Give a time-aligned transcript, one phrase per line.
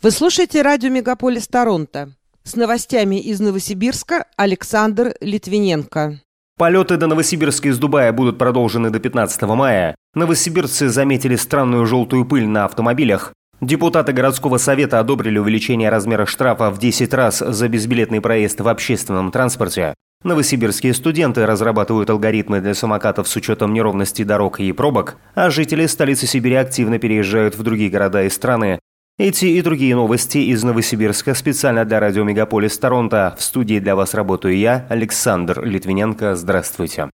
[0.00, 2.12] Вы слушаете радио «Мегаполис Торонто».
[2.44, 6.20] С новостями из Новосибирска Александр Литвиненко.
[6.56, 9.96] Полеты до Новосибирска из Дубая будут продолжены до 15 мая.
[10.14, 13.32] Новосибирцы заметили странную желтую пыль на автомобилях.
[13.60, 19.32] Депутаты городского совета одобрили увеличение размера штрафа в 10 раз за безбилетный проезд в общественном
[19.32, 19.94] транспорте.
[20.22, 26.28] Новосибирские студенты разрабатывают алгоритмы для самокатов с учетом неровности дорог и пробок, а жители столицы
[26.28, 28.78] Сибири активно переезжают в другие города и страны,
[29.18, 33.34] эти и другие новости из Новосибирска специально для радио Мегаполис Торонто.
[33.36, 36.36] В студии для вас работаю я, Александр Литвиненко.
[36.36, 37.10] Здравствуйте.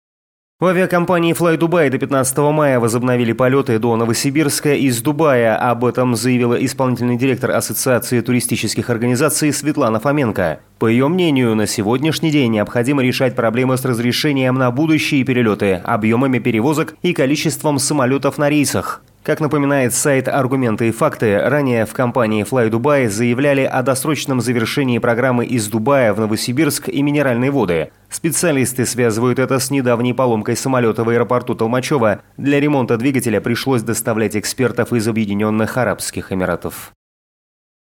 [0.58, 5.56] В авиакомпании Fly Dubai до 15 мая возобновили полеты до Новосибирска из Дубая.
[5.56, 10.60] Об этом заявила исполнительный директор Ассоциации туристических организаций Светлана Фоменко.
[10.78, 16.38] По ее мнению, на сегодняшний день необходимо решать проблемы с разрешением на будущие перелеты, объемами
[16.38, 19.02] перевозок и количеством самолетов на рейсах.
[19.22, 24.98] Как напоминает сайт «Аргументы и факты», ранее в компании Fly Dubai заявляли о досрочном завершении
[24.98, 27.92] программы из Дубая в Новосибирск и Минеральные воды.
[28.10, 32.22] Специалисты связывают это с недавней поломкой самолета в аэропорту Толмачева.
[32.36, 36.90] Для ремонта двигателя пришлось доставлять экспертов из Объединенных Арабских Эмиратов.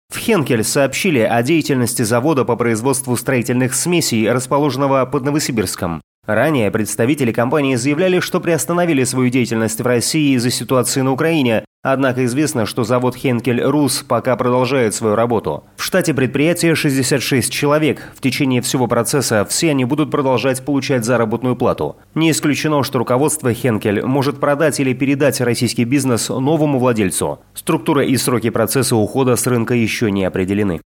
[0.09, 6.01] В Хенкель сообщили о деятельности завода по производству строительных смесей, расположенного под Новосибирском.
[6.27, 12.23] Ранее представители компании заявляли, что приостановили свою деятельность в России из-за ситуации на Украине, однако
[12.25, 15.63] известно, что завод Хенкель Рус пока продолжает свою работу.
[15.77, 18.11] В штате предприятия 66 человек.
[18.15, 21.95] В течение всего процесса все они будут продолжать получать заработную плату.
[22.13, 27.39] Не исключено, что руководство Хенкель может продать или передать российский бизнес новому владельцу.
[27.55, 30.81] Структура и сроки процесса ухода с рынка еще не определены.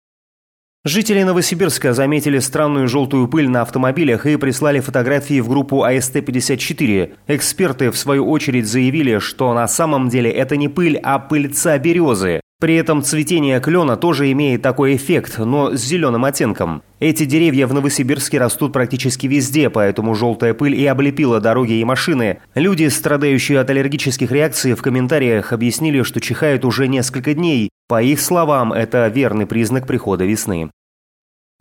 [0.83, 7.13] Жители Новосибирска заметили странную желтую пыль на автомобилях и прислали фотографии в группу АСТ-54.
[7.27, 12.41] Эксперты, в свою очередь, заявили, что на самом деле это не пыль, а пыльца березы.
[12.61, 16.83] При этом цветение клена тоже имеет такой эффект, но с зеленым оттенком.
[16.99, 22.41] Эти деревья в Новосибирске растут практически везде, поэтому желтая пыль и облепила дороги и машины.
[22.55, 27.71] Люди, страдающие от аллергических реакций, в комментариях объяснили, что чихают уже несколько дней.
[27.89, 30.71] По их словам, это верный признак прихода весны.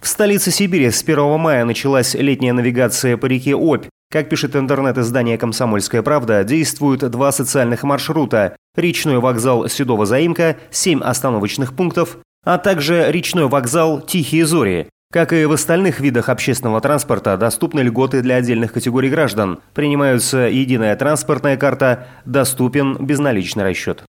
[0.02, 3.86] В столице Сибири с 1 мая началась летняя навигация по реке Обь.
[4.12, 11.76] Как пишет интернет-издание «Комсомольская правда», действуют два социальных маршрута– речной вокзал Седого Заимка, 7 остановочных
[11.76, 14.88] пунктов, а также речной вокзал Тихие Зори.
[15.12, 19.60] Как и в остальных видах общественного транспорта, доступны льготы для отдельных категорий граждан.
[19.76, 24.04] Принимаются единая транспортная карта, доступен безналичный расчет.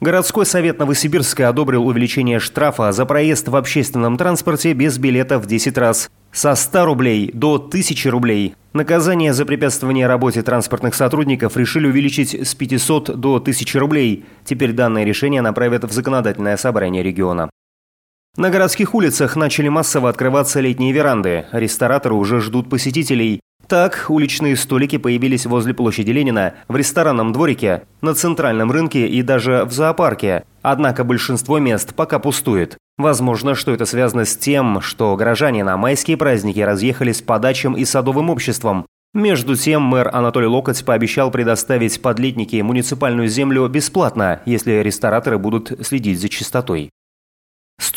[0.00, 5.76] Городской совет Новосибирска одобрил увеличение штрафа за проезд в общественном транспорте без билета в 10
[5.76, 6.08] раз.
[6.32, 8.54] Со 100 рублей до 1000 рублей.
[8.72, 14.24] Наказание за препятствование работе транспортных сотрудников решили увеличить с 500 до 1000 рублей.
[14.44, 17.50] Теперь данное решение направят в законодательное собрание региона.
[18.36, 21.46] На городских улицах начали массово открываться летние веранды.
[21.50, 23.40] Рестораторы уже ждут посетителей.
[23.68, 29.66] Так, уличные столики появились возле площади Ленина, в ресторанном дворике, на центральном рынке и даже
[29.66, 30.44] в зоопарке.
[30.62, 32.78] Однако большинство мест пока пустует.
[32.96, 37.84] Возможно, что это связано с тем, что горожане на майские праздники разъехались по дачам и
[37.84, 38.86] садовым обществам.
[39.12, 46.20] Между тем, мэр Анатолий Локоть пообещал предоставить подлетники муниципальную землю бесплатно, если рестораторы будут следить
[46.20, 46.90] за чистотой.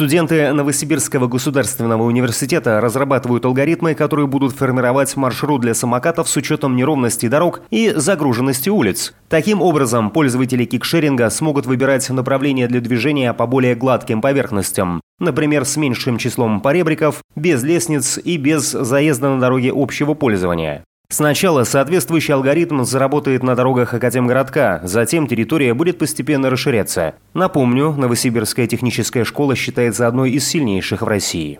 [0.02, 7.28] Студенты Новосибирского государственного университета разрабатывают алгоритмы, которые будут формировать маршрут для самокатов с учетом неровности
[7.28, 9.14] дорог и загруженности улиц.
[9.28, 15.02] Таким образом, пользователи кикшеринга смогут выбирать направление для движения по более гладким поверхностям.
[15.20, 20.84] Например, с меньшим числом поребриков, без лестниц и без заезда на дороге общего пользования.
[21.12, 27.16] Сначала соответствующий алгоритм заработает на дорогах Академгородка, затем территория будет постепенно расширяться.
[27.34, 31.60] Напомню, Новосибирская техническая школа считается одной из сильнейших в России.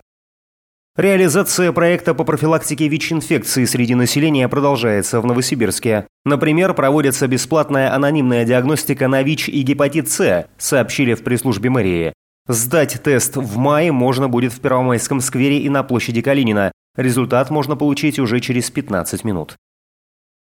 [0.96, 6.06] Реализация проекта по профилактике ВИЧ-инфекции среди населения продолжается в Новосибирске.
[6.24, 12.14] Например, проводится бесплатная анонимная диагностика на ВИЧ и гепатит С, сообщили в пресс-службе мэрии.
[12.48, 16.72] Сдать тест в мае можно будет в Первомайском сквере и на площади Калинина.
[16.96, 19.56] Результат можно получить уже через 15 минут.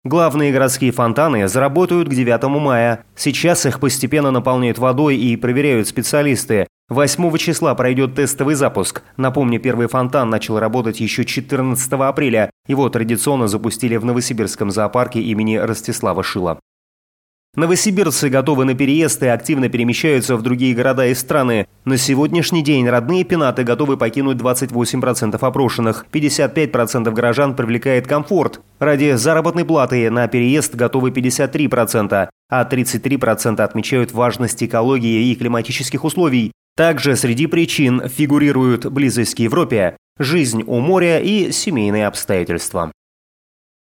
[0.03, 3.05] Главные городские фонтаны заработают к 9 мая.
[3.15, 6.67] Сейчас их постепенно наполняют водой и проверяют специалисты.
[6.89, 9.01] 8 числа пройдет тестовый запуск.
[9.17, 12.51] Напомню, первый фонтан начал работать еще 14 апреля.
[12.67, 16.59] Его традиционно запустили в Новосибирском зоопарке имени Ростислава Шила.
[17.55, 21.67] Новосибирцы готовы на переезд и активно перемещаются в другие города и страны.
[21.85, 26.05] На сегодняшний день родные пенаты готовы покинуть 28% опрошенных.
[26.11, 28.59] 55% горожан привлекает комфорт.
[28.79, 36.51] Ради заработной платы на переезд готовы 53%, а 33% отмечают важность экологии и климатических условий.
[36.75, 42.91] Также среди причин фигурируют близость к Европе, жизнь у моря и семейные обстоятельства.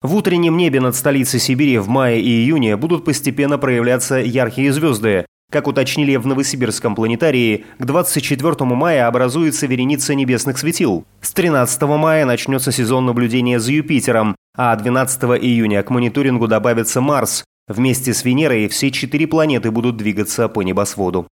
[0.03, 5.27] В утреннем небе над столицей Сибири в мае и июне будут постепенно проявляться яркие звезды.
[5.51, 11.05] Как уточнили в Новосибирском планетарии, к 24 мая образуется вереница небесных светил.
[11.23, 17.45] С 13 мая начнется сезон наблюдения за Юпитером, а 12 июня к мониторингу добавится Марс.
[17.69, 21.27] Вместе с Венерой все четыре планеты будут двигаться по небосводу.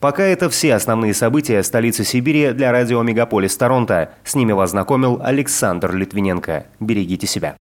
[0.00, 4.12] Пока это все основные события столицы Сибири для радио «Мегаполис Торонто».
[4.24, 6.66] С ними вас знакомил Александр Литвиненко.
[6.80, 7.56] Берегите себя.